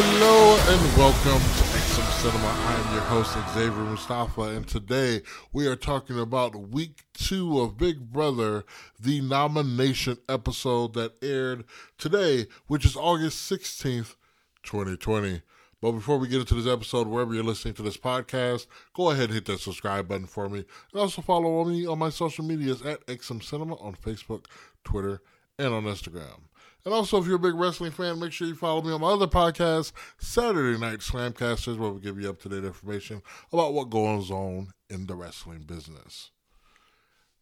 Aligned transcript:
Hello 0.00 0.56
and 0.68 0.96
welcome 0.96 1.42
to 1.42 1.64
XM 1.76 2.22
Cinema. 2.22 2.46
I 2.46 2.74
am 2.74 2.94
your 2.94 3.02
host 3.02 3.36
Xavier 3.52 3.82
Mustafa, 3.82 4.42
and 4.42 4.64
today 4.64 5.22
we 5.52 5.66
are 5.66 5.74
talking 5.74 6.20
about 6.20 6.70
week 6.70 7.02
two 7.14 7.60
of 7.60 7.76
Big 7.76 8.12
Brother, 8.12 8.64
the 9.00 9.20
nomination 9.20 10.18
episode 10.28 10.94
that 10.94 11.14
aired 11.20 11.64
today, 11.98 12.46
which 12.68 12.84
is 12.84 12.94
August 12.94 13.50
16th, 13.50 14.14
2020. 14.62 15.42
But 15.80 15.90
before 15.90 16.18
we 16.18 16.28
get 16.28 16.42
into 16.42 16.54
this 16.54 16.72
episode, 16.72 17.08
wherever 17.08 17.34
you're 17.34 17.42
listening 17.42 17.74
to 17.74 17.82
this 17.82 17.96
podcast, 17.96 18.68
go 18.94 19.10
ahead 19.10 19.24
and 19.24 19.34
hit 19.34 19.46
that 19.46 19.58
subscribe 19.58 20.06
button 20.06 20.28
for 20.28 20.48
me. 20.48 20.64
And 20.92 21.00
also 21.00 21.22
follow 21.22 21.64
me 21.64 21.88
on 21.88 21.98
my 21.98 22.10
social 22.10 22.44
medias 22.44 22.82
at 22.82 23.04
XM 23.08 23.42
Cinema 23.42 23.74
on 23.80 23.96
Facebook, 23.96 24.44
Twitter, 24.84 25.22
and 25.58 25.74
on 25.74 25.82
Instagram. 25.86 26.42
And 26.84 26.94
also, 26.94 27.18
if 27.18 27.26
you're 27.26 27.36
a 27.36 27.40
big 27.40 27.54
wrestling 27.54 27.90
fan, 27.90 28.18
make 28.18 28.32
sure 28.32 28.46
you 28.46 28.54
follow 28.54 28.82
me 28.82 28.92
on 28.92 29.00
my 29.00 29.08
other 29.08 29.26
podcast, 29.26 29.92
Saturday 30.18 30.78
Night 30.78 31.00
Slamcasters, 31.00 31.76
where 31.76 31.90
we 31.90 32.00
give 32.00 32.20
you 32.20 32.30
up 32.30 32.40
to 32.42 32.48
date 32.48 32.64
information 32.64 33.22
about 33.52 33.74
what 33.74 33.90
goes 33.90 34.30
on 34.30 34.68
in 34.88 35.06
the 35.06 35.14
wrestling 35.14 35.64
business. 35.64 36.30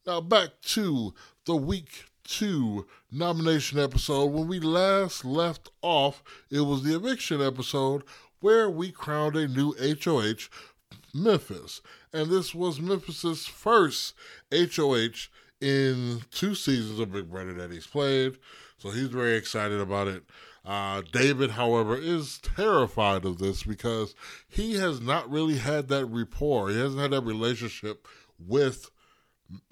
Now, 0.07 0.21
back 0.21 0.51
to 0.63 1.15
the 1.45 1.57
week 1.57 2.07
two 2.27 2.87
nomination 3.11 3.79
episode. 3.79 4.27
When 4.27 4.49
we 4.49 4.61
last 4.61 5.25
left 5.25 5.71
off, 5.83 6.23
it 6.51 6.61
was 6.61 6.83
the 6.83 6.97
eviction 6.97 7.41
episode 7.41 8.03
where 8.41 8.71
we 8.71 8.91
crowned 8.91 9.37
a 9.37 9.49
new 9.49 9.75
HOH, 9.75 10.49
Memphis. 11.15 11.81
And 12.13 12.31
this 12.31 12.55
was 12.55 12.81
Memphis's 12.81 13.47
first 13.47 14.15
HOH 14.53 15.29
in 15.61 16.23
two 16.31 16.55
seasons 16.55 17.01
of 17.01 17.13
Big 17.13 17.31
Brother 17.31 17.55
that 17.55 17.73
he's 17.73 17.87
played. 17.87 18.39
So 18.87 18.93
he's 18.93 19.09
very 19.09 19.35
excited 19.35 19.81
about 19.81 20.07
it. 20.07 20.23
Uh, 20.65 21.03
David, 21.11 21.51
however, 21.51 21.97
is 21.97 22.39
terrified 22.39 23.25
of 23.25 23.39
this 23.39 23.65
because 23.65 24.15
he 24.49 24.75
has 24.75 25.01
not 25.01 25.29
really 25.29 25.57
had 25.57 25.89
that 25.89 26.07
rapport. 26.07 26.69
He 26.69 26.79
hasn't 26.79 27.01
had 27.01 27.11
that 27.11 27.25
relationship 27.25 28.07
with 28.39 28.93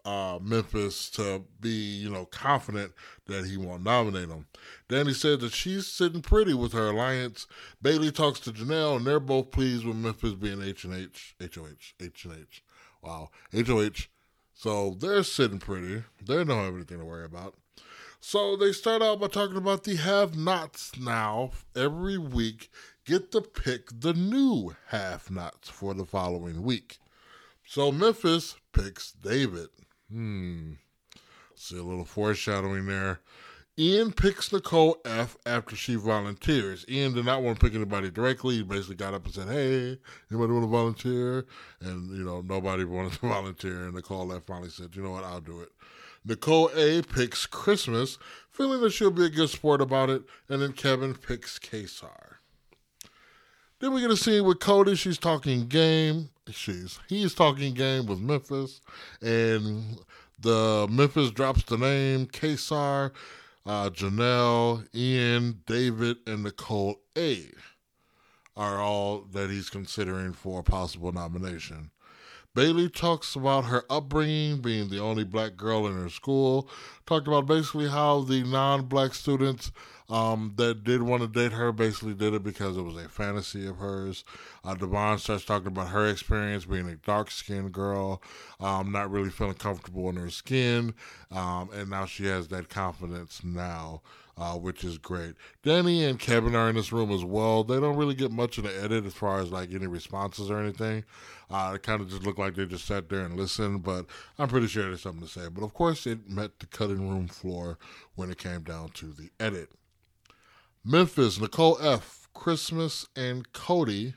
uh, 0.05 0.41
Memphis 0.43 1.11
to 1.11 1.45
be, 1.61 1.69
you 1.69 2.11
know, 2.11 2.27
confident 2.27 2.93
that 3.27 3.47
he 3.47 3.56
won't 3.56 3.84
nominate 3.84 4.29
him. 4.29 4.47
Dani 4.89 5.15
said 5.15 5.39
that 5.41 5.53
she's 5.53 5.87
sitting 5.87 6.21
pretty 6.21 6.55
with 6.55 6.73
her 6.73 6.89
alliance. 6.89 7.47
Bayleigh 7.81 8.12
talks 8.12 8.41
to 8.41 8.53
Janelle, 8.53 8.97
and 8.97 9.06
they're 9.06 9.21
both 9.21 9.53
pleased 9.53 9.87
with 9.87 9.97
Memphis 9.97 10.34
being 10.34 10.61
H 10.61 10.83
and 10.83 10.95
H, 10.95 11.37
H 11.41 11.56
O 11.56 11.69
H, 11.71 11.95
H 12.01 12.25
and 12.25 12.34
H. 12.41 12.65
Wow, 13.01 13.31
H 13.53 13.71
O 13.71 13.81
H. 13.81 14.11
So 14.55 14.97
they're 14.99 15.23
sitting 15.23 15.61
pretty. 15.61 16.03
They 16.21 16.34
don't 16.34 16.49
have 16.49 16.75
anything 16.75 16.99
to 16.99 17.05
worry 17.05 17.25
about. 17.25 17.55
So 18.27 18.56
they 18.56 18.72
start 18.72 19.03
out 19.03 19.20
by 19.20 19.27
talking 19.27 19.58
about 19.58 19.84
the 19.84 19.97
have 19.97 20.34
nots 20.34 20.98
now. 20.98 21.50
Every 21.77 22.17
week, 22.17 22.70
get 23.05 23.31
to 23.33 23.42
pick 23.42 24.00
the 24.00 24.14
new 24.14 24.75
have 24.89 25.31
nots 25.31 25.69
for 25.69 25.92
the 25.92 26.06
following 26.06 26.62
week. 26.62 27.00
So 27.66 27.93
Memphis 27.93 28.56
picks 28.72 29.12
David. 29.12 29.69
Hmm. 30.10 30.72
See 31.54 31.76
a 31.76 31.82
little 31.82 32.06
foreshadowing 32.06 32.87
there. 32.87 33.21
Ian 33.78 34.10
picks 34.10 34.50
Nicole 34.50 34.97
F 35.04 35.37
after 35.44 35.76
she 35.76 35.94
volunteers. 35.94 36.87
Ian 36.88 37.12
did 37.12 37.26
not 37.26 37.43
want 37.43 37.60
to 37.60 37.66
pick 37.66 37.75
anybody 37.75 38.10
directly. 38.10 38.56
He 38.56 38.62
basically 38.62 38.97
got 38.97 39.12
up 39.12 39.26
and 39.26 39.34
said, 39.34 39.49
Hey, 39.49 39.99
anybody 40.31 40.53
want 40.53 40.65
to 40.65 40.69
volunteer? 40.69 41.44
And, 41.82 42.09
you 42.16 42.25
know, 42.25 42.41
nobody 42.41 42.84
wanted 42.84 43.12
to 43.12 43.19
volunteer. 43.28 43.84
And 43.84 43.94
Nicole 43.94 44.32
F 44.32 44.44
finally 44.47 44.70
said, 44.70 44.97
You 44.97 45.03
know 45.03 45.10
what? 45.10 45.25
I'll 45.25 45.43
do 45.43 45.60
it. 45.60 45.69
Nicole 46.25 46.71
A 46.75 47.03
picks 47.03 47.47
Christmas, 47.47 48.19
feeling 48.51 48.81
that 48.81 48.93
she'll 48.93 49.11
be 49.11 49.27
a 49.27 49.31
good 49.31 49.51
sport 49.51 49.81
about 49.81 50.11
it, 50.11 50.23
and 50.49 50.62
then 50.62 50.73
Kevin 50.73 51.15
picks 51.15 51.59
Kaysar. 51.59 52.37
Then 53.81 53.93
we 53.93 54.01
get 54.01 54.11
a 54.11 54.17
scene 54.17 54.45
with 54.45 54.61
Cody. 54.61 54.95
She's 54.95 55.19
talking 55.19 55.67
game. 55.67 56.31
She's 56.51 56.99
he's 57.09 57.35
talking 57.35 57.75
game 57.75 58.07
with 58.07 58.21
Memphis, 58.21 58.81
and 59.21 59.99
the 60.39 60.87
Memphis 60.91 61.31
drops 61.31 61.65
the 61.65 61.77
name 61.77 62.27
Kaysar, 62.27 63.11
uh, 63.67 63.91
Janelle, 63.91 64.87
Ian, 64.95 65.62
David, 65.67 66.19
and 66.27 66.45
Nicole 66.45 67.01
A 67.17 67.51
are 68.56 68.81
all 68.81 69.23
that 69.33 69.51
he's 69.51 69.69
considering 69.69 70.33
for 70.33 70.61
a 70.61 70.65
possible 70.65 71.12
nomination. 71.12 71.91
Bayleigh 72.54 72.94
talks 72.94 73.34
about 73.34 73.65
her 73.65 73.84
upbringing, 73.91 74.60
being 74.60 74.88
the 74.88 75.00
only 75.00 75.25
black 75.25 75.56
girl 75.56 75.88
in 75.88 75.94
her 75.94 76.09
school. 76.09 76.69
Talked 77.04 77.26
about 77.26 77.47
basically 77.47 77.88
how 77.88 78.20
the 78.20 78.44
non 78.44 78.87
black 78.87 79.12
students 79.15 79.72
um, 80.09 80.54
that 80.56 80.84
did 80.84 81.03
want 81.03 81.22
to 81.22 81.28
date 81.28 81.53
her 81.53 81.72
basically 81.72 82.15
did 82.15 82.34
it 82.34 82.42
because 82.42 82.76
it 82.76 82.82
was 82.82 82.97
a 82.97 83.09
fantasy 83.09 83.66
of 83.66 83.78
hers. 83.78 84.25
Uh, 84.65 84.75
Devon 84.75 85.19
starts 85.19 85.44
talking 85.44 85.69
about 85.69 85.88
her 85.88 86.06
experience 86.09 86.65
being 86.65 86.88
a 86.88 86.97
dark 86.97 87.31
skinned 87.31 87.72
girl, 87.72 88.22
um, 88.60 88.93
not 88.93 89.10
really 89.10 89.31
feeling 89.31 89.54
comfortable 89.54 90.09
in 90.09 90.16
her 90.16 90.31
skin, 90.31 90.94
um, 91.31 91.70
and 91.72 91.91
now 91.91 92.04
she 92.06 92.26
has 92.26 92.48
that 92.48 92.69
confidence 92.69 93.43
now 93.44 94.03
uh, 94.37 94.54
which 94.54 94.84
is 94.84 94.98
great. 94.98 95.34
Dani 95.62 96.09
and 96.09 96.19
Kevin 96.19 96.56
are 96.56 96.69
in 96.69 96.75
this 96.75 96.93
room 96.93 97.10
as 97.10 97.25
well. 97.25 97.62
They 97.62 97.78
don't 97.78 97.97
really 97.97 98.14
get 98.14 98.32
much 98.32 98.59
in 98.59 98.64
the 98.64 98.82
edit 98.82 99.04
as 99.04 99.14
far 99.14 99.38
as 99.41 99.50
like 99.50 99.72
any 99.72 99.87
responses 99.87 100.50
or 100.50 100.59
anything. 100.59 101.04
Uh, 101.50 101.72
it 101.76 101.82
kind 101.82 102.00
of 102.00 102.09
just 102.09 102.25
looked 102.25 102.38
like 102.38 102.54
they 102.54 102.66
just 102.66 102.87
sat 102.87 103.09
there 103.09 103.20
and 103.20 103.37
listened, 103.37 103.82
but 103.82 104.06
I'm 104.38 104.48
pretty 104.48 104.66
sure 104.66 104.84
there's 104.84 105.03
something 105.03 105.26
to 105.26 105.32
say. 105.32 105.48
But 105.48 105.62
of 105.62 105.75
course, 105.75 106.06
it 106.06 106.28
met 106.28 106.59
the 106.59 106.66
cutting 106.66 107.09
room 107.09 107.28
floor 107.28 107.78
when 108.16 108.31
it 108.31 108.38
came 108.38 108.62
down 108.62 108.91
to 108.91 109.06
the 109.06 109.31
edit. 109.38 109.70
Memphis, 110.87 111.41
Nicole 111.41 111.78
F., 111.81 112.28
Christmas, 112.34 113.09
and 113.17 113.50
Cody 113.55 114.12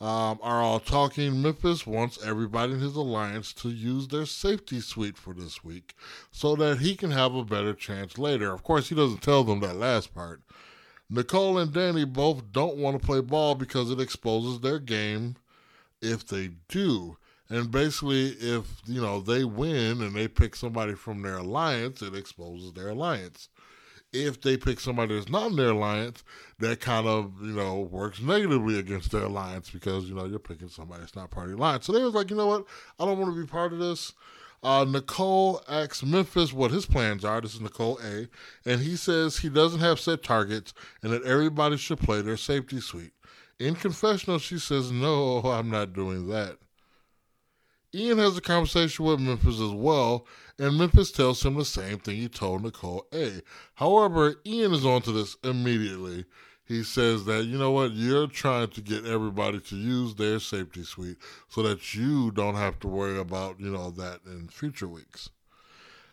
um, 0.00 0.38
are 0.42 0.62
all 0.62 0.78
talking. 0.78 1.42
Memphis 1.42 1.88
wants 1.88 2.24
everybody 2.24 2.74
in 2.74 2.78
his 2.78 2.94
alliance 2.94 3.52
to 3.54 3.68
use 3.68 4.06
their 4.06 4.24
safety 4.24 4.80
suite 4.80 5.18
for 5.18 5.34
this 5.34 5.64
week 5.64 5.96
so 6.30 6.54
that 6.54 6.78
he 6.78 6.94
can 6.94 7.10
have 7.10 7.34
a 7.34 7.44
better 7.44 7.74
chance 7.74 8.16
later. 8.16 8.52
Of 8.52 8.62
course, 8.62 8.88
he 8.88 8.94
doesn't 8.94 9.22
tell 9.22 9.42
them 9.42 9.58
that 9.60 9.74
last 9.74 10.14
part. 10.14 10.40
Nicole 11.10 11.58
and 11.58 11.72
Dani 11.72 12.10
both 12.10 12.52
don't 12.52 12.76
want 12.76 13.00
to 13.00 13.04
play 13.04 13.20
ball 13.20 13.56
because 13.56 13.90
it 13.90 14.00
exposes 14.00 14.60
their 14.60 14.78
game 14.78 15.34
if 16.00 16.24
they 16.24 16.50
do. 16.68 17.16
And 17.50 17.72
basically, 17.72 18.28
if 18.38 18.82
you 18.86 19.00
know 19.00 19.20
they 19.20 19.42
win 19.42 20.00
and 20.02 20.14
they 20.14 20.28
pick 20.28 20.54
somebody 20.54 20.94
from 20.94 21.22
their 21.22 21.38
alliance, 21.38 22.02
it 22.02 22.14
exposes 22.14 22.72
their 22.74 22.90
alliance 22.90 23.48
if 24.12 24.40
they 24.40 24.56
pick 24.56 24.80
somebody 24.80 25.14
that's 25.14 25.28
not 25.28 25.50
in 25.50 25.56
their 25.56 25.70
alliance, 25.70 26.24
that 26.58 26.80
kind 26.80 27.06
of, 27.06 27.32
you 27.42 27.52
know, 27.52 27.80
works 27.80 28.20
negatively 28.20 28.78
against 28.78 29.12
their 29.12 29.24
alliance 29.24 29.70
because, 29.70 30.04
you 30.08 30.14
know, 30.14 30.24
you're 30.24 30.38
picking 30.38 30.68
somebody 30.68 31.00
that's 31.00 31.16
not 31.16 31.30
part 31.30 31.46
of 31.46 31.52
the 31.52 31.58
alliance. 31.58 31.86
So 31.86 31.92
they 31.92 32.02
was 32.02 32.14
like, 32.14 32.30
you 32.30 32.36
know 32.36 32.46
what? 32.46 32.64
I 32.98 33.04
don't 33.04 33.18
want 33.18 33.34
to 33.34 33.40
be 33.40 33.46
part 33.46 33.72
of 33.72 33.78
this. 33.78 34.12
Uh, 34.62 34.84
Nicole 34.88 35.62
asks 35.68 36.02
Memphis 36.02 36.52
what 36.52 36.70
his 36.70 36.86
plans 36.86 37.24
are. 37.24 37.40
This 37.40 37.54
is 37.54 37.60
Nicole 37.60 38.00
A. 38.02 38.28
And 38.64 38.80
he 38.80 38.96
says 38.96 39.38
he 39.38 39.48
doesn't 39.48 39.80
have 39.80 40.00
set 40.00 40.22
targets 40.22 40.74
and 41.02 41.12
that 41.12 41.22
everybody 41.24 41.76
should 41.76 42.00
play 42.00 42.22
their 42.22 42.36
safety 42.36 42.80
suite. 42.80 43.12
In 43.58 43.74
confessional, 43.74 44.38
she 44.38 44.58
says, 44.58 44.90
no, 44.90 45.38
I'm 45.44 45.70
not 45.70 45.92
doing 45.92 46.28
that. 46.28 46.58
Ian 47.94 48.18
has 48.18 48.36
a 48.36 48.42
conversation 48.42 49.04
with 49.06 49.18
Memphis 49.18 49.60
as 49.60 49.70
well, 49.70 50.26
and 50.58 50.76
Memphis 50.76 51.10
tells 51.10 51.44
him 51.44 51.54
the 51.54 51.64
same 51.64 51.98
thing 51.98 52.16
he 52.16 52.28
told 52.28 52.62
Nicole 52.62 53.06
A. 53.14 53.40
However, 53.76 54.34
Ian 54.44 54.74
is 54.74 54.84
onto 54.84 55.12
this 55.12 55.36
immediately. 55.42 56.26
He 56.66 56.82
says 56.82 57.24
that, 57.24 57.44
you 57.44 57.56
know 57.56 57.70
what, 57.70 57.92
you're 57.92 58.26
trying 58.26 58.68
to 58.68 58.82
get 58.82 59.06
everybody 59.06 59.58
to 59.58 59.76
use 59.76 60.14
their 60.14 60.38
safety 60.38 60.82
suite 60.82 61.16
so 61.48 61.62
that 61.62 61.94
you 61.94 62.30
don't 62.30 62.56
have 62.56 62.78
to 62.80 62.88
worry 62.88 63.18
about, 63.18 63.58
you 63.58 63.70
know, 63.70 63.90
that 63.92 64.20
in 64.26 64.48
future 64.48 64.86
weeks. 64.86 65.30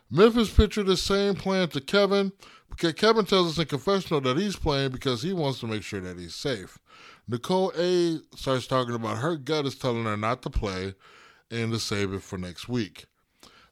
Memphis 0.09 0.53
pictured 0.53 0.85
the 0.85 0.95
same 0.95 1.35
plan 1.35 1.67
to 1.69 1.81
Kevin, 1.81 2.31
because 2.69 2.93
Kevin 2.93 3.25
tells 3.25 3.51
us 3.51 3.57
in 3.57 3.65
confessional 3.65 4.21
that 4.21 4.37
he's 4.37 4.55
playing 4.55 4.91
because 4.91 5.21
he 5.21 5.33
wants 5.33 5.59
to 5.59 5.67
make 5.67 5.83
sure 5.83 5.99
that 5.99 6.17
he's 6.17 6.35
safe. 6.35 6.77
Nicole 7.27 7.73
A 7.77 8.19
starts 8.35 8.65
talking 8.65 8.95
about 8.95 9.17
her 9.17 9.35
gut 9.35 9.65
is 9.65 9.75
telling 9.75 10.05
her 10.05 10.15
not 10.15 10.41
to 10.43 10.49
play 10.49 10.93
and 11.55 11.71
to 11.71 11.79
save 11.79 12.13
it 12.13 12.21
for 12.21 12.37
next 12.37 12.67
week. 12.67 13.05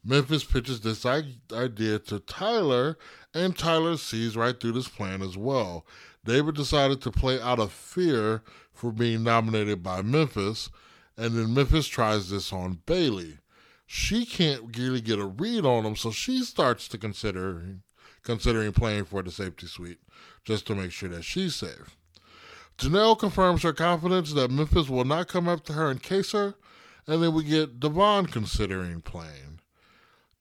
Memphis 0.05 0.43
pitches 0.43 0.81
this 0.81 1.05
idea 1.05 1.99
to 1.99 2.19
Tyler, 2.19 2.97
and 3.33 3.57
Tyler 3.57 3.97
sees 3.97 4.35
right 4.35 4.59
through 4.59 4.73
this 4.73 4.89
plan 4.89 5.21
as 5.21 5.37
well. 5.37 5.85
David 6.25 6.55
decided 6.55 7.01
to 7.01 7.11
play 7.11 7.39
out 7.39 7.59
of 7.59 7.71
fear 7.71 8.43
for 8.73 8.91
being 8.91 9.23
nominated 9.23 9.81
by 9.81 10.01
Memphis, 10.01 10.69
and 11.15 11.35
then 11.35 11.53
Memphis 11.53 11.87
tries 11.87 12.29
this 12.29 12.51
on 12.51 12.79
Bayleigh. 12.85 13.39
She 13.85 14.25
can't 14.25 14.75
really 14.77 15.01
get 15.01 15.19
a 15.19 15.25
read 15.25 15.65
on 15.65 15.85
him, 15.85 15.95
so 15.95 16.11
she 16.11 16.43
starts 16.43 16.87
to 16.89 16.97
consider 16.97 17.77
considering 18.23 18.71
playing 18.71 19.05
for 19.05 19.21
the 19.21 19.31
safety 19.31 19.67
suite 19.67 19.99
just 20.43 20.65
to 20.67 20.75
make 20.75 20.91
sure 20.91 21.09
that 21.09 21.23
she's 21.23 21.55
safe. 21.55 21.95
Janelle 22.77 23.19
confirms 23.19 23.61
her 23.61 23.73
confidence 23.73 24.33
that 24.33 24.49
Memphis 24.49 24.89
will 24.89 25.05
not 25.05 25.27
come 25.27 25.47
after 25.47 25.73
her 25.73 25.91
and 25.91 26.01
Kaysar, 26.01 26.55
and 27.07 27.21
then 27.21 27.33
we 27.33 27.43
get 27.43 27.79
Devon 27.79 28.27
considering 28.27 29.01
playing. 29.01 29.59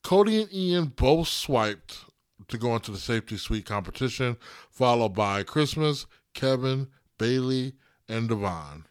Cody 0.03 0.43
and 0.43 0.53
Ian 0.53 0.87
both 0.87 1.29
swiped 1.29 2.05
to 2.49 2.59
go 2.59 2.75
into 2.75 2.91
the 2.91 2.99
safety 2.99 3.37
suite 3.37 3.67
competition, 3.67 4.37
followed 4.70 5.14
by 5.14 5.43
Christmas, 5.43 6.06
Kevin, 6.35 6.88
Bayleigh, 7.19 7.73
and 8.09 8.29
Devon. 8.29 8.87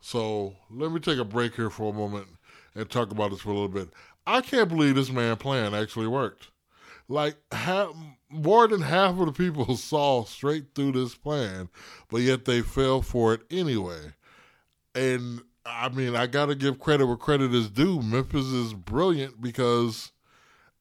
So 0.00 0.56
let 0.70 0.92
me 0.92 1.00
take 1.00 1.18
a 1.18 1.24
break 1.24 1.54
here 1.54 1.70
for 1.70 1.90
a 1.90 1.96
moment 1.96 2.28
and 2.74 2.88
talk 2.88 3.10
about 3.10 3.30
this 3.30 3.40
for 3.40 3.50
a 3.50 3.54
little 3.54 3.68
bit. 3.68 3.90
I 4.26 4.40
can't 4.40 4.68
believe 4.68 4.94
this 4.94 5.10
man 5.10 5.36
plan 5.36 5.74
actually 5.74 6.06
worked. 6.06 6.50
Like 7.08 7.36
more 8.30 8.68
than 8.68 8.82
half 8.82 9.18
of 9.18 9.26
the 9.26 9.32
people 9.32 9.76
saw 9.78 10.24
straight 10.24 10.74
through 10.74 10.92
this 10.92 11.14
plan, 11.14 11.70
but 12.10 12.18
yet 12.18 12.44
they 12.44 12.60
fell 12.60 13.02
for 13.02 13.34
it 13.34 13.40
anyway. 13.50 14.12
And 14.94 15.42
I 15.68 15.88
mean, 15.90 16.16
I 16.16 16.26
got 16.26 16.46
to 16.46 16.54
give 16.54 16.78
credit 16.78 17.06
where 17.06 17.16
credit 17.16 17.54
is 17.54 17.68
due. 17.68 18.00
Memphis 18.02 18.46
is 18.46 18.74
brilliant 18.74 19.40
because 19.40 20.12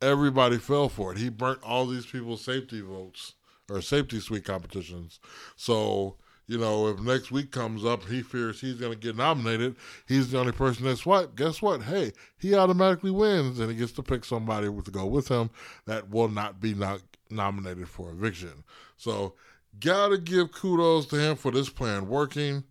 everybody 0.01 0.57
fell 0.57 0.89
for 0.89 1.11
it. 1.11 1.17
He 1.17 1.29
burnt 1.29 1.59
all 1.63 1.85
these 1.85 2.05
people's 2.05 2.43
safety 2.43 2.81
votes 2.81 3.33
or 3.69 3.81
safety 3.81 4.19
suite 4.19 4.45
competitions. 4.45 5.19
So, 5.55 6.15
you 6.47 6.57
know, 6.57 6.87
if 6.87 6.99
next 7.01 7.31
week 7.31 7.51
comes 7.51 7.83
up, 7.83 8.05
he 8.05 8.21
fears 8.21 8.61
he's 8.61 8.75
going 8.75 8.93
to 8.93 8.97
get 8.97 9.17
nominated. 9.17 9.75
He's 10.07 10.31
the 10.31 10.39
only 10.39 10.53
person 10.53 10.85
that's 10.85 11.05
white. 11.05 11.35
Guess 11.35 11.61
what? 11.61 11.83
Hey, 11.83 12.13
he 12.37 12.55
automatically 12.55 13.11
wins 13.11 13.59
and 13.59 13.69
he 13.69 13.75
gets 13.75 13.91
to 13.93 14.03
pick 14.03 14.23
somebody 14.23 14.67
to 14.67 14.91
go 14.91 15.05
with 15.05 15.27
him 15.27 15.49
that 15.85 16.09
will 16.09 16.29
not 16.29 16.61
be 16.61 16.73
not 16.73 17.01
nominated 17.29 17.89
for 17.89 18.11
eviction. 18.11 18.63
So, 18.95 19.33
got 19.79 20.09
to 20.09 20.17
give 20.17 20.51
kudos 20.51 21.07
to 21.07 21.17
him 21.17 21.35
for 21.35 21.51
this 21.51 21.69
plan 21.69 22.07
working. 22.07 22.63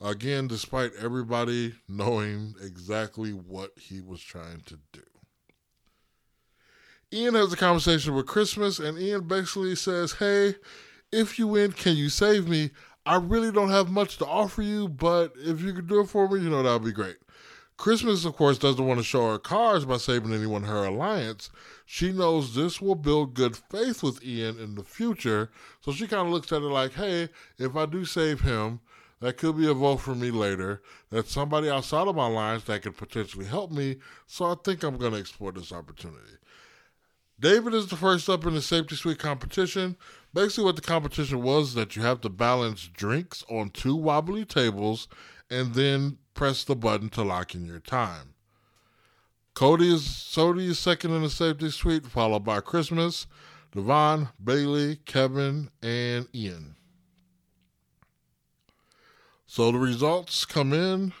Again, 0.00 0.48
despite 0.48 0.92
everybody 1.00 1.74
knowing 1.88 2.54
exactly 2.62 3.30
what 3.30 3.72
he 3.78 4.00
was 4.00 4.20
trying 4.20 4.60
to 4.66 4.78
do. 4.92 5.02
Ian 7.12 7.34
has 7.34 7.52
a 7.52 7.56
conversation 7.56 8.14
with 8.14 8.26
Christmas, 8.26 8.78
and 8.78 8.98
Ian 8.98 9.28
basically 9.28 9.76
says, 9.76 10.14
Hey, 10.14 10.56
if 11.12 11.38
you 11.38 11.46
win, 11.46 11.72
can 11.72 11.96
you 11.96 12.08
save 12.08 12.48
me? 12.48 12.70
I 13.06 13.16
really 13.16 13.52
don't 13.52 13.70
have 13.70 13.90
much 13.90 14.18
to 14.18 14.26
offer 14.26 14.62
you, 14.62 14.88
but 14.88 15.32
if 15.36 15.60
you 15.60 15.72
could 15.74 15.86
do 15.86 16.00
it 16.00 16.08
for 16.08 16.28
me, 16.28 16.42
you 16.42 16.50
know, 16.50 16.62
that 16.62 16.72
would 16.72 16.84
be 16.84 16.92
great. 16.92 17.16
Christmas, 17.76 18.24
of 18.24 18.36
course, 18.36 18.56
doesn't 18.58 18.86
want 18.86 18.98
to 18.98 19.04
show 19.04 19.30
her 19.30 19.38
cards 19.38 19.84
by 19.84 19.96
saving 19.96 20.32
anyone 20.32 20.62
her 20.62 20.84
alliance. 20.84 21.50
She 21.84 22.12
knows 22.12 22.54
this 22.54 22.80
will 22.80 22.94
build 22.94 23.34
good 23.34 23.56
faith 23.56 24.02
with 24.02 24.24
Ian 24.24 24.58
in 24.58 24.74
the 24.74 24.84
future, 24.84 25.50
so 25.80 25.92
she 25.92 26.06
kind 26.06 26.26
of 26.26 26.32
looks 26.32 26.52
at 26.52 26.62
it 26.62 26.66
like, 26.66 26.94
hey, 26.94 27.28
if 27.58 27.76
I 27.76 27.86
do 27.86 28.04
save 28.04 28.40
him, 28.40 28.80
that 29.24 29.38
could 29.38 29.56
be 29.56 29.66
a 29.66 29.72
vote 29.72 29.96
for 29.96 30.14
me 30.14 30.30
later. 30.30 30.82
That's 31.10 31.32
somebody 31.32 31.70
outside 31.70 32.08
of 32.08 32.14
my 32.14 32.26
lines 32.26 32.64
that 32.64 32.82
could 32.82 32.94
potentially 32.94 33.46
help 33.46 33.70
me, 33.70 33.96
so 34.26 34.44
I 34.44 34.54
think 34.62 34.82
I'm 34.82 34.98
going 34.98 35.12
to 35.12 35.18
explore 35.18 35.50
this 35.50 35.72
opportunity. 35.72 36.36
David 37.40 37.72
is 37.72 37.86
the 37.86 37.96
first 37.96 38.28
up 38.28 38.44
in 38.44 38.52
the 38.52 38.60
safety 38.60 38.96
suite 38.96 39.18
competition. 39.18 39.96
Basically, 40.34 40.64
what 40.64 40.76
the 40.76 40.82
competition 40.82 41.42
was 41.42 41.72
that 41.72 41.96
you 41.96 42.02
have 42.02 42.20
to 42.20 42.28
balance 42.28 42.86
drinks 42.92 43.42
on 43.48 43.70
two 43.70 43.96
wobbly 43.96 44.44
tables 44.44 45.08
and 45.50 45.72
then 45.72 46.18
press 46.34 46.62
the 46.62 46.76
button 46.76 47.08
to 47.08 47.22
lock 47.22 47.54
in 47.54 47.64
your 47.64 47.80
time. 47.80 48.34
Cody 49.54 49.90
is 49.90 50.30
Cody 50.34 50.66
is 50.66 50.78
second 50.78 51.12
in 51.12 51.22
the 51.22 51.30
safety 51.30 51.70
suite, 51.70 52.04
followed 52.04 52.44
by 52.44 52.60
Christmas, 52.60 53.26
Devon, 53.72 54.28
Bayleigh, 54.42 55.02
Kevin, 55.06 55.70
and 55.82 56.28
Ian. 56.34 56.76
So 59.54 59.70
the 59.70 59.78
results 59.78 60.44
come 60.44 60.72
in. 60.72 61.12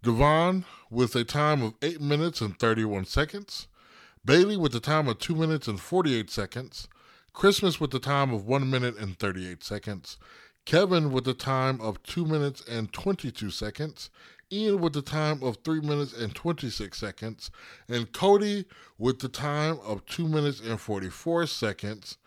Devon 0.00 0.64
with 0.92 1.16
a 1.16 1.24
time 1.24 1.60
of 1.60 1.74
8 1.82 2.00
minutes 2.00 2.40
and 2.40 2.56
31 2.56 3.04
seconds. 3.06 3.66
Bayleigh 4.24 4.60
with 4.60 4.70
the 4.70 4.78
time 4.78 5.08
of 5.08 5.18
2 5.18 5.34
minutes 5.34 5.66
and 5.66 5.80
48 5.80 6.30
seconds. 6.30 6.86
Christmas 7.32 7.80
with 7.80 7.90
the 7.90 7.98
time 7.98 8.32
of 8.32 8.46
1 8.46 8.70
minute 8.70 8.96
and 8.96 9.18
38 9.18 9.64
seconds. 9.64 10.18
Kevin 10.64 11.10
with 11.10 11.24
the 11.24 11.34
time 11.34 11.80
of 11.80 12.00
2 12.04 12.24
minutes 12.24 12.62
and 12.68 12.92
22 12.92 13.50
seconds. 13.50 14.08
Ian 14.52 14.80
with 14.80 14.92
the 14.92 15.02
time 15.02 15.42
of 15.42 15.58
3 15.64 15.80
minutes 15.80 16.12
and 16.12 16.32
26 16.32 16.96
seconds. 16.96 17.50
And 17.88 18.12
Cody 18.12 18.66
with 18.98 19.18
the 19.18 19.28
time 19.28 19.80
of 19.84 20.06
2 20.06 20.28
minutes 20.28 20.60
and 20.60 20.80
44 20.80 21.48
seconds. 21.48 22.18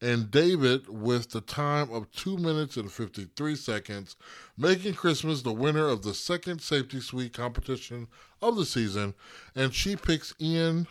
And 0.00 0.30
David 0.30 0.88
with 0.88 1.30
the 1.30 1.40
time 1.40 1.90
of 1.90 2.10
2 2.12 2.38
minutes 2.38 2.76
and 2.76 2.90
53 2.90 3.56
seconds, 3.56 4.16
making 4.56 4.94
Christmas 4.94 5.42
the 5.42 5.52
winner 5.52 5.88
of 5.88 6.02
the 6.02 6.14
second 6.14 6.60
safety 6.60 7.00
suite 7.00 7.32
competition 7.32 8.06
of 8.40 8.56
the 8.56 8.64
season. 8.64 9.14
And 9.56 9.74
she 9.74 9.96
picks 9.96 10.34
Ian 10.40 10.86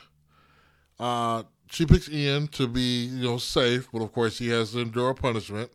uh, 1.00 1.44
she 1.70 1.86
picks 1.86 2.10
Ian 2.10 2.48
to 2.50 2.68
be, 2.68 3.06
you 3.06 3.24
know, 3.24 3.38
safe, 3.38 3.90
but 3.92 4.02
of 4.02 4.12
course 4.14 4.38
he 4.38 4.50
has 4.50 4.72
to 4.72 4.80
endure 4.80 5.14
punishment. 5.14 5.72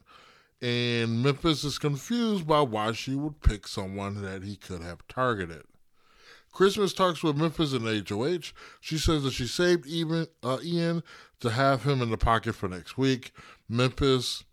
And 0.61 1.23
Memphis 1.23 1.65
is 1.65 1.79
confused 1.79 2.47
by 2.47 2.61
why 2.61 2.93
she 2.93 3.15
would 3.15 3.41
pick 3.41 3.67
someone 3.67 4.23
that 4.23 4.43
he 4.43 4.57
could 4.57 4.81
have 4.81 5.07
targeted. 5.09 5.65
Christmas 6.53 6.93
talks 6.93 7.23
with 7.23 7.37
Memphis 7.37 7.73
and 7.73 8.09
HOH. 8.09 8.53
She 8.81 8.99
says 8.99 9.23
that 9.23 9.33
she 9.33 9.47
saved 9.47 9.87
even 9.87 10.27
uh, 10.43 10.59
Ian 10.63 11.03
to 11.41 11.51
have 11.51 11.83
him 11.83 12.03
in 12.03 12.11
the 12.11 12.19
pocket 12.19 12.55
for 12.55 12.69
next 12.69 12.99
week. 12.99 13.33
Memphis 13.69 14.45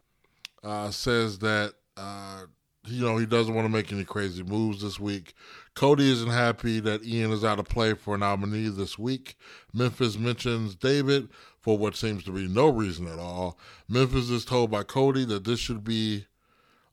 uh, 0.63 0.91
says 0.91 1.39
that 1.39 1.73
uh, 1.97 2.43
you 2.87 3.05
know 3.05 3.17
he 3.17 3.25
doesn't 3.25 3.53
want 3.53 3.65
to 3.65 3.71
make 3.71 3.91
any 3.91 4.05
crazy 4.05 4.43
moves 4.43 4.81
this 4.81 4.99
week. 4.99 5.33
Cody 5.75 6.09
isn't 6.09 6.31
happy 6.31 6.79
that 6.79 7.05
Ian 7.05 7.31
is 7.31 7.43
out 7.43 7.59
of 7.59 7.67
play 7.67 7.93
for 7.93 8.15
a 8.15 8.17
nominee 8.17 8.69
this 8.69 8.97
week. 8.97 9.35
Memphis 9.73 10.17
mentions 10.17 10.75
David 10.75 11.29
for 11.59 11.77
what 11.77 11.95
seems 11.95 12.23
to 12.23 12.31
be 12.31 12.47
no 12.47 12.69
reason 12.69 13.07
at 13.07 13.19
all. 13.19 13.57
Memphis 13.87 14.29
is 14.29 14.45
told 14.45 14.71
by 14.71 14.83
Cody 14.83 15.25
that 15.25 15.43
this 15.43 15.59
should 15.59 15.83
be 15.83 16.25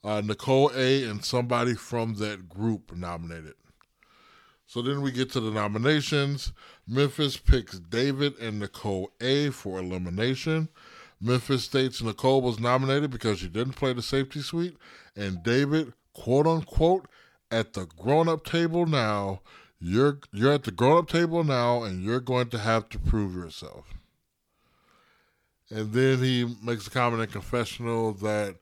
uh, 0.03 0.21
Nicole 0.25 0.71
A. 0.75 1.05
and 1.05 1.25
somebody 1.25 1.75
from 1.75 2.15
that 2.15 2.49
group 2.49 2.95
nominated. 2.95 3.55
So 4.67 4.83
then 4.83 5.01
we 5.01 5.13
get 5.13 5.31
to 5.33 5.41
the 5.41 5.51
nominations. 5.51 6.53
Memphis 6.87 7.37
picks 7.37 7.79
David 7.79 8.37
and 8.39 8.59
Nicole 8.59 9.13
A 9.21 9.51
for 9.51 9.79
elimination. 9.79 10.69
Memphis 11.21 11.65
states 11.65 12.03
Nicole 12.03 12.43
was 12.43 12.61
nominated 12.61 13.11
because 13.11 13.39
she 13.39 13.49
didn't 13.49 13.75
play 13.75 13.93
the 13.93 14.03
safety 14.03 14.41
suite, 14.41 14.77
and 15.15 15.43
David, 15.43 15.95
quote 16.13 16.47
unquote, 16.47 17.07
at 17.51 17.73
the 17.73 17.87
grown 17.87 18.29
up 18.29 18.45
table 18.45 18.87
now. 18.87 19.41
You're 19.79 20.21
you're 20.33 20.53
at 20.53 20.65
the 20.65 20.71
grown 20.73 20.99
up 20.99 21.09
table 21.09 21.45
now, 21.45 21.83
and 21.83 22.03
you're 22.03 22.21
going 22.21 22.49
to 22.51 22.59
have 22.59 22.89
to 22.91 22.99
prove 22.99 23.35
yourself. 23.35 23.95
And 25.71 25.93
then 25.93 26.19
he 26.19 26.57
makes 26.63 26.87
a 26.87 26.91
comment 26.91 27.23
in 27.23 27.29
confessional 27.29 28.13
that 28.15 28.57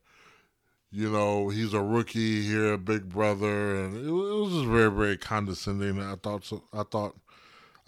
you 0.95 1.11
know 1.11 1.49
he's 1.49 1.75
a 1.75 1.83
rookie 1.83 2.43
here, 2.43 2.77
Big 2.77 3.09
Brother, 3.09 3.85
and 3.85 4.07
it, 4.07 4.11
was 4.11 4.53
just 4.53 4.67
very 4.67 4.91
very 4.91 5.17
condescending. 5.17 6.01
I 6.01 6.15
thought 6.15 6.45
so. 6.45 6.63
I 6.73 6.85
thought, 6.85 7.17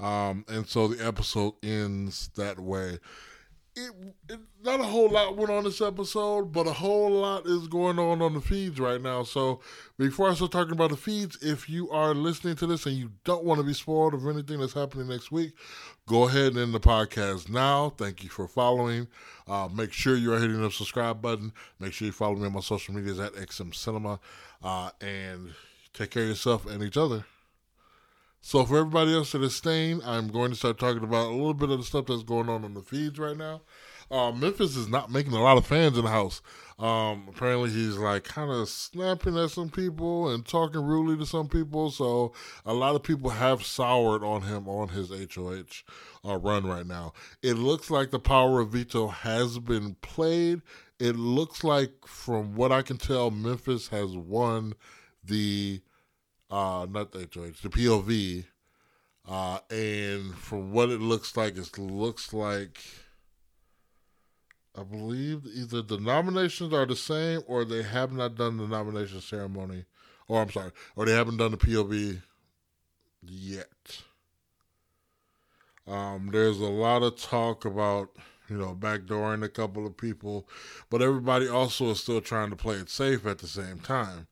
um, 0.00 0.44
and 0.48 0.68
so 0.68 0.88
the 0.88 1.06
episode 1.06 1.54
ends 1.62 2.30
that 2.34 2.58
way 2.58 2.98
it, 3.76 3.92
it, 4.30 4.40
not 4.64 4.80
a 4.80 4.84
whole 4.84 5.10
lot 5.10 5.36
went 5.36 5.50
on 5.50 5.64
this 5.64 5.82
episode, 5.82 6.50
but 6.50 6.66
a 6.66 6.72
whole 6.72 7.10
lot 7.10 7.46
is 7.46 7.68
going 7.68 7.98
on 7.98 8.22
on 8.22 8.32
the 8.32 8.40
feeds 8.40 8.80
right 8.80 9.00
now. 9.00 9.22
So 9.22 9.60
before 9.98 10.30
I 10.30 10.34
start 10.34 10.50
talking 10.52 10.72
about 10.72 10.90
the 10.90 10.96
feeds, 10.96 11.36
if 11.42 11.68
you 11.68 11.90
are 11.90 12.14
listening 12.14 12.56
to 12.56 12.66
this 12.66 12.86
and 12.86 12.96
you 12.96 13.12
don't 13.24 13.44
want 13.44 13.60
to 13.60 13.66
be 13.66 13.74
spoiled 13.74 14.14
of 14.14 14.26
anything 14.26 14.60
that's 14.60 14.72
happening 14.72 15.08
next 15.08 15.30
week, 15.30 15.52
go 16.06 16.26
ahead 16.26 16.52
and 16.52 16.58
end 16.58 16.74
the 16.74 16.80
podcast 16.80 17.50
now. 17.50 17.90
Thank 17.90 18.24
you 18.24 18.30
for 18.30 18.48
following. 18.48 19.08
Uh, 19.46 19.68
make 19.72 19.92
sure 19.92 20.16
you 20.16 20.32
are 20.32 20.38
hitting 20.38 20.60
the 20.60 20.70
subscribe 20.70 21.20
button. 21.20 21.52
Make 21.78 21.92
sure 21.92 22.06
you 22.06 22.12
follow 22.12 22.36
me 22.36 22.46
on 22.46 22.54
my 22.54 22.60
social 22.60 22.94
medias 22.94 23.20
at 23.20 23.34
XM 23.34 23.74
Cinema, 23.74 24.18
uh, 24.64 24.90
and 25.02 25.50
take 25.92 26.10
care 26.10 26.22
of 26.22 26.30
yourself 26.30 26.66
and 26.66 26.82
each 26.82 26.96
other. 26.96 27.26
So 28.40 28.64
for 28.64 28.78
everybody 28.78 29.12
else 29.12 29.32
that 29.32 29.42
is 29.42 29.56
staying, 29.56 30.02
I'm 30.04 30.28
going 30.28 30.50
to 30.50 30.56
start 30.56 30.78
talking 30.78 31.02
about 31.02 31.26
a 31.26 31.30
little 31.30 31.54
bit 31.54 31.70
of 31.70 31.78
the 31.78 31.84
stuff 31.84 32.06
that's 32.06 32.22
going 32.22 32.48
on 32.48 32.64
on 32.64 32.74
the 32.74 32.82
feeds 32.82 33.18
right 33.18 33.36
now. 33.36 33.62
Uh, 34.10 34.30
Memphis 34.30 34.76
is 34.76 34.88
not 34.88 35.10
making 35.10 35.32
a 35.32 35.42
lot 35.42 35.56
of 35.56 35.66
fans 35.66 35.98
in 35.98 36.04
the 36.04 36.10
house. 36.10 36.40
Um, 36.78 37.26
apparently, 37.28 37.70
he's 37.70 37.96
like 37.96 38.24
kind 38.24 38.50
of 38.50 38.68
snapping 38.68 39.36
at 39.36 39.50
some 39.50 39.68
people 39.68 40.32
and 40.32 40.46
talking 40.46 40.82
rudely 40.82 41.16
to 41.16 41.26
some 41.26 41.48
people. 41.48 41.90
So 41.90 42.32
a 42.64 42.72
lot 42.72 42.94
of 42.94 43.02
people 43.02 43.30
have 43.30 43.64
soured 43.64 44.22
on 44.22 44.42
him 44.42 44.68
on 44.68 44.90
his 44.90 45.10
HOH 45.10 45.82
uh, 46.24 46.36
run 46.36 46.66
right 46.66 46.86
now. 46.86 47.14
It 47.42 47.54
looks 47.54 47.90
like 47.90 48.10
the 48.10 48.18
power 48.20 48.60
of 48.60 48.70
veto 48.70 49.08
has 49.08 49.58
been 49.58 49.96
played. 50.02 50.62
It 51.00 51.16
looks 51.16 51.64
like, 51.64 51.90
from 52.06 52.54
what 52.54 52.72
I 52.72 52.82
can 52.82 52.98
tell, 52.98 53.30
Memphis 53.30 53.88
has 53.88 54.16
won 54.16 54.74
the 55.24 55.80
uh, 56.50 56.86
not 56.88 57.12
the 57.12 57.20
HOH, 57.20 57.62
the 57.62 57.68
POV. 57.68 58.44
Uh, 59.28 59.58
and 59.70 60.34
from 60.36 60.72
what 60.72 60.90
it 60.90 61.00
looks 61.00 61.36
like, 61.36 61.56
it 61.56 61.78
looks 61.78 62.32
like 62.32 62.78
I 64.78 64.82
believe 64.82 65.46
either 65.46 65.82
the 65.82 65.98
nominations 65.98 66.72
are 66.72 66.86
the 66.86 66.96
same 66.96 67.40
or 67.46 67.64
they 67.64 67.82
have 67.82 68.12
not 68.12 68.36
done 68.36 68.58
the 68.58 68.68
nomination 68.68 69.20
ceremony. 69.20 69.84
Or 70.28 70.42
I'm 70.42 70.50
sorry, 70.50 70.72
or 70.96 71.06
they 71.06 71.12
haven't 71.12 71.38
done 71.38 71.52
the 71.52 71.56
POV 71.56 72.20
yet. 73.22 74.02
Um, 75.86 76.30
there's 76.32 76.58
a 76.58 76.64
lot 76.64 77.02
of 77.02 77.16
talk 77.16 77.64
about 77.64 78.10
you 78.48 78.56
know, 78.56 78.76
backdooring 78.78 79.44
a 79.44 79.48
couple 79.48 79.86
of 79.86 79.96
people, 79.96 80.48
but 80.90 81.02
everybody 81.02 81.48
also 81.48 81.90
is 81.90 82.00
still 82.00 82.20
trying 82.20 82.50
to 82.50 82.56
play 82.56 82.76
it 82.76 82.88
safe 82.88 83.26
at 83.26 83.38
the 83.38 83.46
same 83.46 83.78
time. 83.78 84.26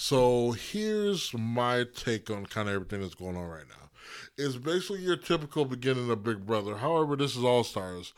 So 0.00 0.52
here's 0.52 1.34
my 1.34 1.84
take 1.92 2.30
on 2.30 2.46
kind 2.46 2.68
of 2.68 2.74
everything 2.76 3.00
that's 3.00 3.16
going 3.16 3.36
on 3.36 3.48
right 3.48 3.64
now. 3.68 3.90
It's 4.36 4.54
basically 4.54 5.00
your 5.00 5.16
typical 5.16 5.64
beginning 5.64 6.08
of 6.08 6.22
Big 6.22 6.46
Brother. 6.46 6.76
However, 6.76 7.16
this 7.16 7.34
is 7.34 7.42
All 7.42 7.64
Stars. 7.64 8.14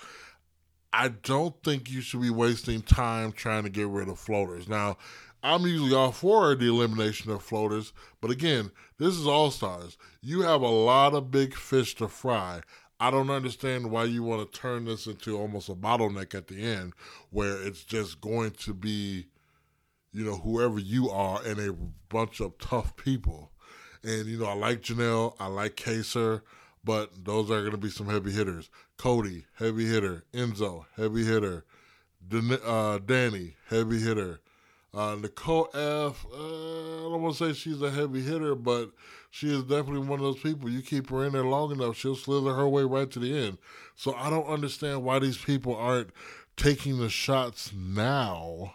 I 0.93 1.09
don't 1.09 1.55
think 1.65 1.91
you 1.91 2.03
should 2.03 2.21
be 2.21 2.29
wasting 2.29 2.83
time 2.83 3.33
trying 3.33 3.63
to 3.63 3.71
get 3.71 3.89
rid 3.89 4.11
of 4.11 4.19
floaters. 4.19 4.69
Now, 4.69 4.99
I'm 5.43 5.63
usually 5.63 5.95
all 5.95 6.13
for 6.13 6.55
the 6.55 6.69
elimination 6.69 7.31
of 7.31 7.43
floaters, 7.43 7.95
but 8.21 8.31
again, 8.31 8.73
this 8.99 9.15
is 9.15 9.27
All 9.27 9.51
Stars. 9.51 9.97
You 10.21 10.43
have 10.43 10.61
a 10.61 10.69
lot 10.69 11.15
of 11.15 11.31
big 11.31 11.55
fish 11.55 11.95
to 11.95 12.09
fry. 12.09 12.61
I 13.01 13.11
don't 13.11 13.31
understand 13.31 13.91
why 13.91 14.05
you 14.05 14.23
want 14.23 14.53
to 14.53 14.61
turn 14.61 14.85
this 14.85 15.07
into 15.07 15.39
almost 15.39 15.71
a 15.71 15.75
bottleneck 15.75 16.35
at 16.35 16.49
the 16.49 16.63
end 16.63 16.93
where 17.31 17.59
it's 17.63 17.85
just 17.85 18.21
going 18.21 18.51
to 18.51 18.75
be, 18.75 19.29
you 20.13 20.25
know, 20.25 20.37
whoever 20.37 20.79
you 20.79 21.11
are 21.11 21.41
and 21.45 21.59
a 21.59 21.73
bunch 22.09 22.41
of 22.41 22.59
tough 22.59 22.97
people. 22.97 23.53
And, 24.03 24.27
you 24.27 24.39
know, 24.39 24.47
I 24.47 24.55
like 24.55 24.83
Janelle, 24.83 25.35
I 25.39 25.47
like 25.47 25.77
Kaysar, 25.77 26.43
but 26.83 27.25
those 27.25 27.51
are 27.51 27.61
going 27.61 27.73
to 27.73 27.79
be 27.79 27.91
some 27.91 28.09
heavy 28.09 28.33
hitters. 28.33 28.71
Cody, 28.97 29.45
heavy 29.55 29.87
hitter. 29.87 30.25
Enzo, 30.33 30.87
heavy 30.97 31.25
hitter. 31.25 31.65
Dan- 32.27 32.59
uh, 32.65 32.99
Dani, 32.99 33.55
heavy 33.69 34.01
hitter. 34.01 34.41
Uh, 34.93 35.17
Nicole 35.21 35.69
F. 35.73 36.27
Uh, 36.33 36.37
I 36.37 37.03
don't 37.11 37.23
want 37.23 37.37
to 37.37 37.49
say 37.49 37.53
she's 37.53 37.81
a 37.81 37.91
heavy 37.91 38.23
hitter, 38.23 38.55
but 38.55 38.91
she 39.31 39.55
is 39.55 39.63
definitely 39.63 40.01
one 40.01 40.19
of 40.19 40.25
those 40.25 40.41
people. 40.41 40.69
You 40.69 40.83
keep 40.83 41.11
her 41.11 41.25
in 41.25 41.33
there 41.33 41.45
long 41.45 41.71
enough, 41.71 41.97
she'll 41.97 42.17
slither 42.17 42.55
her 42.55 42.69
way 42.69 42.83
right 42.83 43.11
to 43.11 43.19
the 43.19 43.37
end. 43.37 43.59
So 43.95 44.15
I 44.15 44.31
don't 44.31 44.47
understand 44.47 45.05
why 45.05 45.21
these 45.21 45.39
people 45.39 45.77
aren't 45.77 46.11
taking 46.57 46.99
the 46.99 47.09
shots 47.09 47.73
now, 47.73 48.75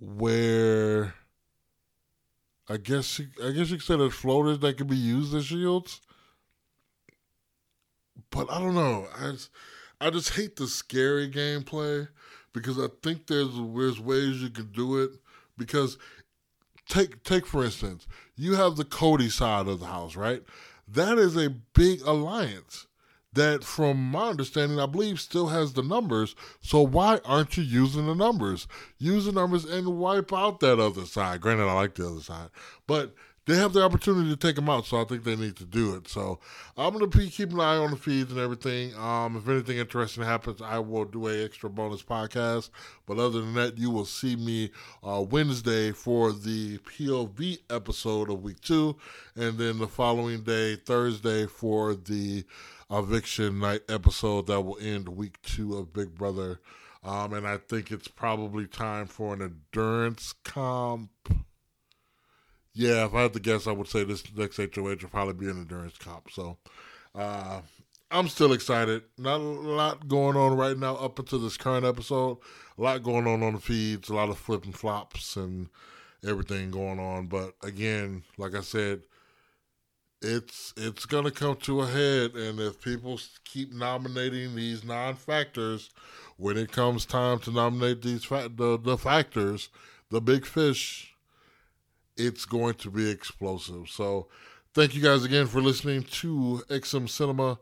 where 0.00 1.14
I 2.68 2.78
guess 2.78 3.20
I 3.44 3.50
guess 3.50 3.70
you 3.70 3.76
could 3.76 3.86
say 3.86 3.96
there's 3.96 4.14
floaters 4.14 4.58
that 4.60 4.76
can 4.76 4.86
be 4.86 4.96
used 4.96 5.34
as 5.34 5.46
shields. 5.46 6.00
But 8.30 8.50
I 8.50 8.60
don't 8.60 8.74
know. 8.74 9.06
I 9.18 9.32
just, 9.32 9.50
I 10.00 10.10
just 10.10 10.34
hate 10.34 10.56
the 10.56 10.68
scary 10.68 11.28
gameplay 11.28 12.08
because 12.52 12.78
I 12.78 12.86
think 13.02 13.26
there's 13.26 13.50
there's 13.74 14.00
ways 14.00 14.42
you 14.42 14.50
can 14.50 14.70
do 14.72 15.02
it. 15.02 15.10
Because 15.58 15.98
take 16.88 17.22
take 17.22 17.46
for 17.46 17.64
instance, 17.64 18.06
you 18.36 18.54
have 18.54 18.76
the 18.76 18.84
Cody 18.84 19.28
side 19.28 19.66
of 19.68 19.80
the 19.80 19.86
house, 19.86 20.16
right? 20.16 20.42
That 20.88 21.18
is 21.18 21.36
a 21.36 21.50
big 21.50 22.02
alliance 22.02 22.86
that, 23.32 23.62
from 23.62 24.10
my 24.10 24.30
understanding, 24.30 24.80
I 24.80 24.86
believe 24.86 25.20
still 25.20 25.48
has 25.48 25.72
the 25.72 25.82
numbers. 25.82 26.34
So 26.60 26.82
why 26.82 27.20
aren't 27.24 27.56
you 27.56 27.62
using 27.62 28.06
the 28.06 28.14
numbers? 28.14 28.66
Use 28.98 29.26
the 29.26 29.32
numbers 29.32 29.64
and 29.64 29.98
wipe 29.98 30.32
out 30.32 30.60
that 30.60 30.80
other 30.80 31.06
side. 31.06 31.40
Granted, 31.40 31.68
I 31.68 31.72
like 31.74 31.94
the 31.94 32.08
other 32.08 32.20
side, 32.20 32.50
but 32.86 33.14
they 33.46 33.56
have 33.56 33.72
the 33.72 33.82
opportunity 33.82 34.28
to 34.30 34.36
take 34.36 34.56
them 34.56 34.68
out, 34.68 34.86
so 34.86 35.00
I 35.00 35.04
think 35.04 35.24
they 35.24 35.34
need 35.34 35.56
to 35.56 35.64
do 35.64 35.94
it. 35.94 36.08
So 36.08 36.38
I'm 36.76 36.92
gonna 36.92 37.06
be 37.06 37.30
keeping 37.30 37.54
an 37.54 37.60
eye 37.60 37.76
on 37.76 37.90
the 37.90 37.96
feeds 37.96 38.30
and 38.30 38.40
everything. 38.40 38.94
Um, 38.96 39.36
if 39.36 39.48
anything 39.48 39.78
interesting 39.78 40.24
happens, 40.24 40.60
I 40.60 40.78
will 40.78 41.04
do 41.04 41.26
a 41.26 41.44
extra 41.44 41.70
bonus 41.70 42.02
podcast. 42.02 42.70
But 43.06 43.18
other 43.18 43.40
than 43.40 43.54
that, 43.54 43.78
you 43.78 43.90
will 43.90 44.04
see 44.04 44.36
me 44.36 44.70
uh, 45.02 45.24
Wednesday 45.28 45.92
for 45.92 46.32
the 46.32 46.78
POV 46.78 47.58
episode 47.70 48.30
of 48.30 48.42
week 48.42 48.60
two, 48.60 48.96
and 49.34 49.58
then 49.58 49.78
the 49.78 49.88
following 49.88 50.42
day, 50.42 50.76
Thursday, 50.76 51.46
for 51.46 51.94
the 51.94 52.44
eviction 52.90 53.58
night 53.58 53.82
episode 53.88 54.48
that 54.48 54.60
will 54.60 54.78
end 54.80 55.08
week 55.08 55.40
two 55.42 55.76
of 55.76 55.92
Big 55.92 56.14
Brother. 56.14 56.60
Um, 57.02 57.32
and 57.32 57.46
I 57.46 57.56
think 57.56 57.90
it's 57.90 58.08
probably 58.08 58.66
time 58.66 59.06
for 59.06 59.32
an 59.32 59.40
endurance 59.40 60.34
comp 60.44 61.10
yeah, 62.80 63.04
if 63.04 63.12
I 63.12 63.22
had 63.22 63.34
to 63.34 63.40
guess, 63.40 63.66
I 63.66 63.72
would 63.72 63.88
say 63.88 64.04
this 64.04 64.24
next 64.34 64.56
HOH 64.56 64.82
will 64.82 64.96
probably 65.10 65.34
be 65.34 65.50
an 65.50 65.58
endurance 65.58 65.98
comp. 65.98 66.30
So 66.30 66.56
uh, 67.14 67.60
I'm 68.10 68.26
still 68.28 68.54
excited. 68.54 69.02
Not 69.18 69.38
a 69.38 69.42
lot 69.42 70.08
going 70.08 70.34
on 70.34 70.56
right 70.56 70.78
now 70.78 70.96
up 70.96 71.18
until 71.18 71.40
this 71.40 71.58
current 71.58 71.84
episode. 71.84 72.38
A 72.78 72.80
lot 72.80 73.02
going 73.02 73.26
on 73.26 73.42
on 73.42 73.52
the 73.52 73.60
feeds, 73.60 74.08
a 74.08 74.14
lot 74.14 74.30
of 74.30 74.38
flipping 74.38 74.72
flops 74.72 75.36
and 75.36 75.68
everything 76.26 76.70
going 76.70 76.98
on. 76.98 77.26
But 77.26 77.52
again, 77.62 78.22
like 78.38 78.54
I 78.54 78.62
said, 78.62 79.02
it's 80.22 80.72
it's 80.78 81.04
gonna 81.04 81.30
come 81.30 81.56
to 81.56 81.82
a 81.82 81.86
head, 81.86 82.34
and 82.34 82.60
if 82.60 82.80
people 82.80 83.20
keep 83.44 83.74
nominating 83.74 84.54
these 84.54 84.84
non-factors, 84.84 85.90
when 86.38 86.56
it 86.56 86.72
comes 86.72 87.04
time 87.04 87.40
to 87.40 87.50
nominate 87.50 88.00
these 88.00 88.24
fa- 88.24 88.50
the 88.54 88.78
the 88.78 88.96
factors, 88.96 89.68
the 90.10 90.22
big 90.22 90.46
fish 90.46 91.09
it's 92.20 92.44
going 92.44 92.74
to 92.74 92.90
be 92.90 93.10
explosive. 93.10 93.88
So, 93.88 94.28
thank 94.74 94.94
you 94.94 95.02
guys 95.02 95.24
again 95.24 95.46
for 95.46 95.60
listening 95.60 96.02
to 96.02 96.62
XM 96.68 97.08
Cinema. 97.08 97.58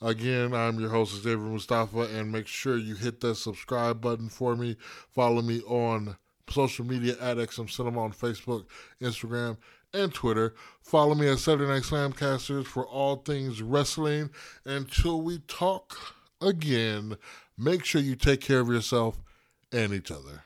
Again, 0.00 0.52
I'm 0.52 0.80
your 0.80 0.90
host, 0.90 1.22
David 1.22 1.38
Mustafa, 1.38 2.00
and 2.00 2.32
make 2.32 2.46
sure 2.46 2.76
you 2.76 2.96
hit 2.96 3.20
that 3.20 3.36
subscribe 3.36 4.00
button 4.00 4.28
for 4.28 4.56
me. 4.56 4.76
Follow 5.14 5.42
me 5.42 5.60
on 5.62 6.16
social 6.50 6.84
media 6.84 7.14
at 7.20 7.36
XM 7.36 7.70
Cinema 7.70 8.02
on 8.02 8.12
Facebook, 8.12 8.66
Instagram, 9.00 9.56
and 9.94 10.12
Twitter. 10.12 10.54
Follow 10.82 11.14
me 11.14 11.28
at 11.28 11.38
Saturday 11.38 11.70
Night 11.70 11.82
Slamcasters 11.82 12.66
for 12.66 12.86
all 12.86 13.16
things 13.16 13.62
wrestling. 13.62 14.30
Until 14.64 15.22
we 15.22 15.38
talk 15.46 15.96
again, 16.40 17.16
make 17.56 17.84
sure 17.84 18.00
you 18.00 18.16
take 18.16 18.40
care 18.40 18.60
of 18.60 18.68
yourself 18.68 19.22
and 19.72 19.92
each 19.92 20.10
other. 20.10 20.44